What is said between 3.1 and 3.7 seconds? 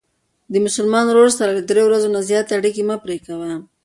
کوه.